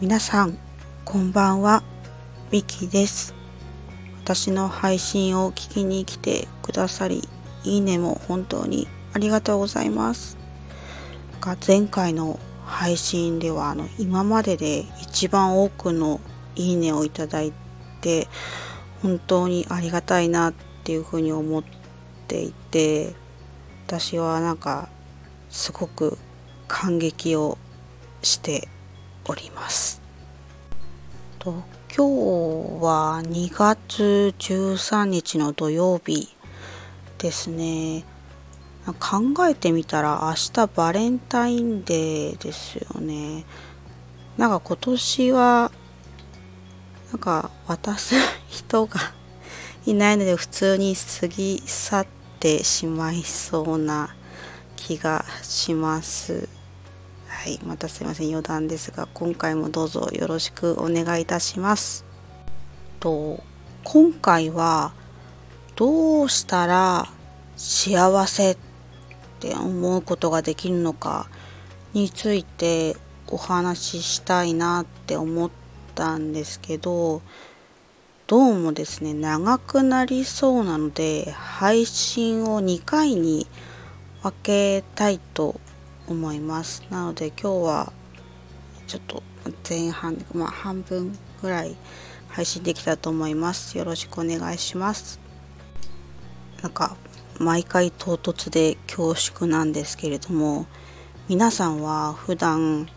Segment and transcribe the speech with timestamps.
[0.00, 0.56] 皆さん、
[1.04, 1.82] こんばんは。
[2.52, 3.34] ミキです。
[4.22, 7.28] 私の配信を聞きに来てくださり、
[7.64, 10.38] いいねも本当にありがとうございます。
[11.40, 16.20] が前回の配信ではあの今までで一番多くの
[16.54, 17.52] いいねをいただい
[18.00, 18.28] て
[19.02, 20.54] 本当にありがたいなっ
[20.84, 21.64] ていうふうに思っ
[22.28, 23.16] ていて
[23.88, 24.88] 私はなんか
[25.50, 26.18] すごく
[26.68, 27.58] 感激を
[28.22, 28.68] して
[29.28, 30.00] おります。
[31.38, 31.62] と
[31.94, 36.34] 今日は2月13日の土曜日
[37.18, 38.04] ですね。
[38.98, 43.44] 考えてみたら明日バレンタインデーですよね。
[44.38, 45.70] なんか今年は
[47.12, 48.14] なんか渡す
[48.48, 49.00] 人が
[49.84, 52.06] いないので普通に過ぎ去っ
[52.40, 54.14] てしまいそうな
[54.76, 56.48] 気がします。
[57.38, 62.04] はい、またすいません余談ですが今回もどうぞよろしくお願いいたします。
[62.98, 63.44] と
[63.84, 64.92] 今回は
[65.76, 67.08] どうしたら
[67.56, 68.58] 幸せっ
[69.38, 71.28] て思うことができるのか
[71.94, 72.96] について
[73.28, 75.50] お話ししたいなって思っ
[75.94, 77.22] たんですけど
[78.26, 83.46] どうもですね長くなりそうなので配信を2回に
[84.24, 85.60] 分けたいと
[86.08, 86.82] 思います。
[86.90, 87.92] なので今日は
[88.86, 89.22] ちょっと
[89.68, 91.76] 前半まあ半分ぐらい
[92.28, 93.76] 配信できたと思います。
[93.76, 95.20] よろしくお願いします。
[96.62, 96.96] なんか
[97.38, 100.66] 毎回唐突で恐縮なんですけれども
[101.28, 102.88] 皆さんは普段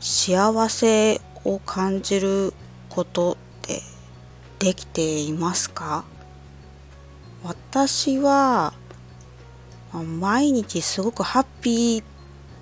[0.00, 2.52] 幸せを感じる
[2.88, 3.80] ことって
[4.58, 6.04] できていますか？
[7.44, 8.72] 私は
[9.92, 12.04] 毎日すごくハッピー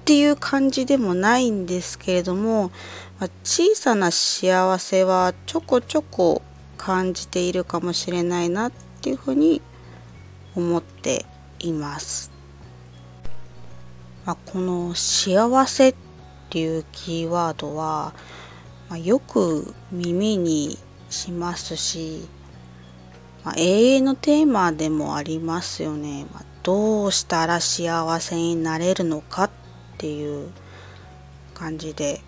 [0.04, 2.70] っていう感じでもないんですけれども
[3.18, 6.42] ま小さな幸せはちょこちょこ
[6.76, 9.62] 感じているかもしれないなっていうふうに
[10.54, 11.24] 思って
[11.58, 12.30] います。
[14.26, 15.94] まあ、この幸せっ
[16.50, 18.12] ていうキーワードは、
[18.90, 20.78] まあ、よく耳に
[21.08, 22.28] しますし、
[23.42, 26.26] まあ、永遠のテーマでもありますよね。
[26.34, 29.50] まどうしたら幸せになれるのかっ
[29.98, 30.50] ていう
[31.54, 32.20] 感じで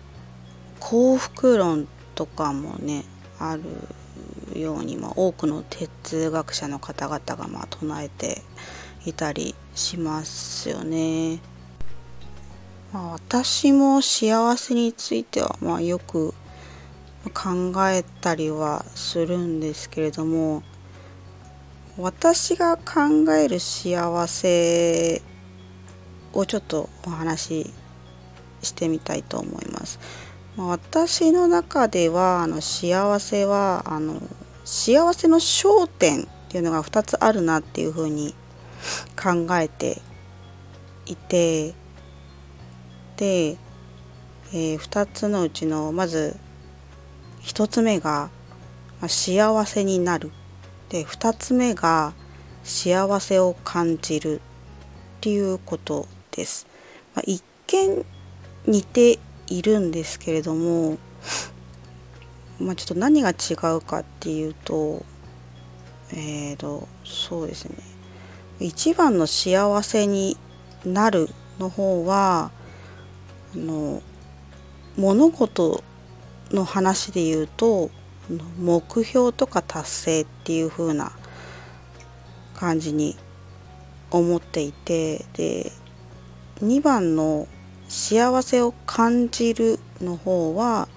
[0.79, 3.03] 幸福論とかもね
[3.39, 8.41] あるように、ま、多くの哲学者の方々がまあ唱えて
[9.05, 11.39] いたりしますよね。
[12.93, 16.33] まあ、私も幸せについてはまあよく
[17.33, 20.63] 考えたりはするんですけれども
[21.97, 25.21] 私が考える幸せ
[26.37, 27.73] をちょっとお話し
[28.61, 29.99] してみたいと思います。
[30.57, 34.21] 私の中ではあの幸せはあの
[34.65, 38.33] 幸せの焦点っていうのが2つあるなっていうふうに
[39.15, 40.01] 考えて
[41.05, 41.75] いて
[43.17, 43.57] で、
[44.51, 46.35] えー、2つのうちのまず
[47.43, 48.29] 1つ目が、
[48.99, 50.31] まあ、幸せになる
[50.89, 52.13] で2つ目が
[52.63, 54.41] 幸せを感じる
[55.17, 56.67] っていうことです。
[57.13, 58.05] まあ、一見
[58.65, 60.97] 似ているんですけれども、
[62.59, 65.03] まあ、ちょっと何が違うかっていうと
[66.13, 67.75] えーとそうですね
[68.59, 70.37] 一番の幸せに
[70.85, 72.51] なるの方は
[73.53, 74.01] あの
[74.97, 75.83] 物事
[76.51, 77.91] の話で言うと
[78.59, 81.11] 目標とか達成っていう風な
[82.55, 83.15] 感じに
[84.11, 85.71] 思っていてで
[86.61, 87.47] 2番の
[87.87, 90.87] 幸せを感じるの方は、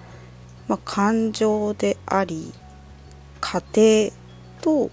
[0.67, 2.53] まあ、感情であり
[3.39, 4.11] 家庭
[4.61, 4.91] と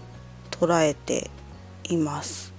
[0.51, 1.29] 捉えて
[1.85, 2.53] います。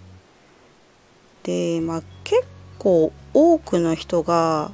[1.42, 2.44] で、まあ、結
[2.78, 4.72] 構多くの人が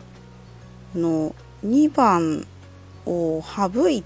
[0.94, 1.35] の
[1.65, 2.47] 2番
[3.05, 4.03] を省い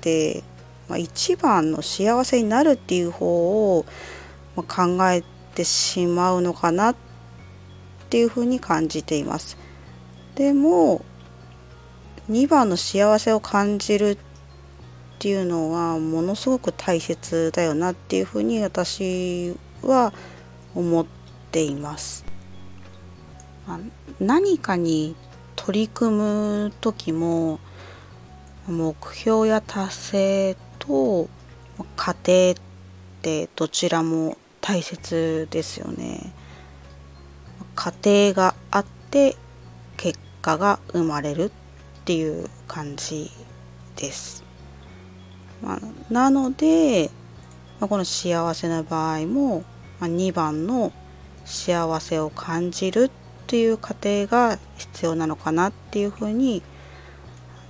[0.00, 0.42] て、
[0.88, 3.84] まあ、1番の幸せになるっていう方を、
[4.56, 4.64] 考
[5.10, 5.24] え
[5.56, 6.94] てしまうのかなっ
[8.14, 9.56] ていうふうに感じています。
[10.36, 11.04] でも
[12.30, 14.18] 2番の幸せを感じるっ
[15.18, 20.12] ていうのはものすごく大切だよなっていうふうに私は
[20.76, 21.04] 思っ
[21.50, 22.24] ています。
[24.20, 25.16] 何かに
[25.56, 27.58] 取り組む時も
[28.68, 31.28] 目標や達成と
[31.96, 32.54] 家庭っ
[33.22, 36.43] てどちらも大切ですよね。
[37.74, 39.36] 家庭があって
[39.96, 41.50] 結果が生まれるっ
[42.04, 43.30] ていう感じ
[43.96, 44.44] です。
[45.62, 47.10] まあ、なので、
[47.80, 49.64] まあ、この幸せな場合も、
[50.00, 50.92] まあ、2番の
[51.44, 53.10] 幸せを感じるっ
[53.46, 56.62] ていう過程が必要なのかなっていうふうに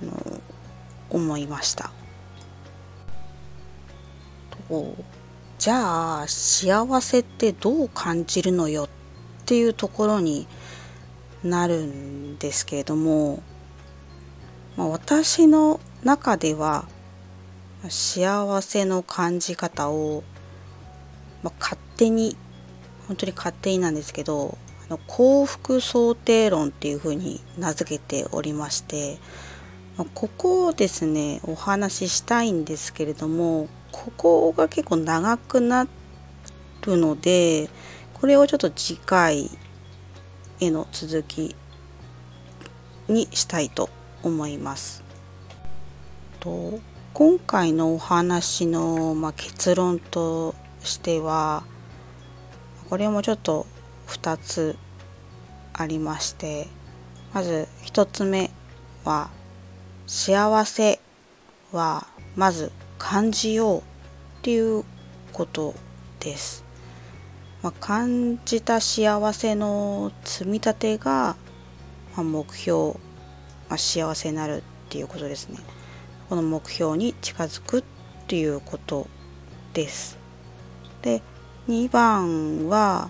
[0.01, 0.41] あの
[1.09, 1.91] 思いました。
[5.57, 8.89] じゃあ幸せってどう感じるのよっ
[9.45, 10.47] っていうところに
[11.43, 13.43] なるんですけれども、
[14.75, 16.87] まあ、私の中では
[17.87, 20.23] 幸せの感じ方を、
[21.43, 22.35] まあ、勝手に
[23.07, 24.57] 本当に勝手になんですけど
[24.87, 29.19] あの幸福想定論っていうふうに名付けておりまして、
[29.95, 35.85] まあ、ここをですねお話ししたいんですけれどもここが結構長くな
[36.81, 37.69] るので
[38.15, 39.49] これをちょっと次回
[40.59, 41.55] への続き
[43.07, 43.89] にしたいと
[44.23, 45.03] 思います。
[46.39, 46.79] と
[47.13, 51.63] 今回のお話の、まあ、結論としては
[52.89, 53.65] これもちょっと
[54.07, 54.75] 2つ
[55.73, 56.67] ありまして
[57.33, 58.51] まず1つ目
[59.03, 59.29] は
[60.07, 60.99] 幸せ
[61.71, 63.83] はまず感じようっ
[64.41, 64.83] ていう
[65.31, 65.73] こと
[66.19, 66.64] です。
[67.65, 71.35] まあ、感じた幸せの積み立てが、
[72.15, 72.89] まあ、目標、
[73.69, 75.57] まあ、幸せになるっていうことですね。
[76.29, 77.83] この目標に近づくっ
[78.27, 79.07] ていうこと
[79.73, 80.19] です。
[81.01, 81.23] で
[81.67, 83.09] 2番は、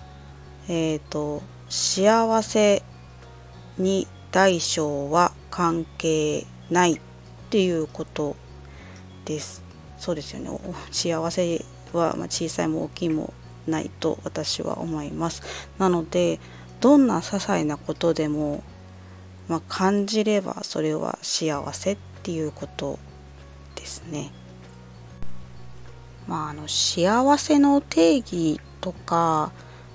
[0.68, 2.82] えっ、ー、と幸せ
[3.76, 7.00] に大小は関係ないっ
[7.50, 8.36] ていうこと
[9.26, 9.62] です。
[9.98, 10.58] そうですよね。
[10.92, 11.62] 幸せ
[11.92, 13.34] は小さいも大きいも
[13.66, 15.42] ないと私は思います。
[15.78, 16.40] なので
[16.80, 18.62] どんな些細なことでも、
[19.48, 22.98] まあ、感じればそれは幸せっていうこと
[23.74, 24.32] ですね。
[26.26, 29.52] まあ、あの幸せの定義とか、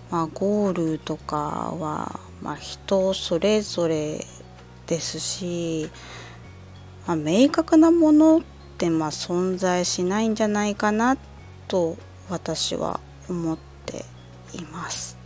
[0.09, 4.25] まあ、ゴールとかは、まあ、人それぞれ
[4.87, 5.89] ですし、
[7.05, 8.41] まあ、明確なものっ
[8.77, 11.17] てまあ存在しないんじゃないかな
[11.67, 11.97] と
[12.29, 12.99] 私は
[13.31, 14.05] 思って
[14.53, 15.17] います。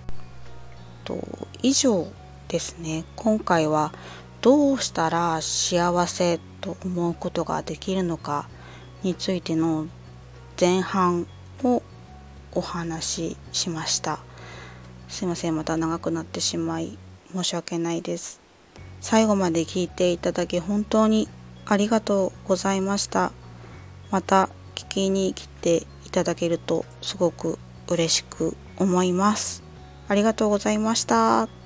[1.04, 1.20] と
[1.62, 2.08] 以上
[2.48, 3.04] ですね。
[3.16, 3.94] 今回は
[4.42, 8.48] どうしたら幸せと思うことができるのか
[9.04, 9.88] についての
[10.60, 11.28] 前半
[11.64, 11.84] を
[12.54, 14.20] お話ししました。
[15.10, 15.56] すいません。
[15.56, 16.98] また長くなってしまい
[17.34, 18.40] 申し訳ないです。
[19.02, 21.28] 最後まで聞いていただき本当に
[21.66, 23.32] ありがとうございました。
[24.12, 27.58] また聞きに来ていただけるとすごく
[27.88, 29.64] 嬉しく思います
[30.08, 31.65] ありがとうございました。